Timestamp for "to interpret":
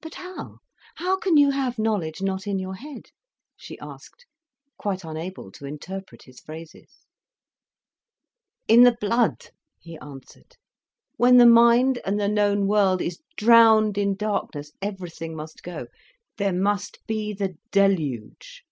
5.50-6.22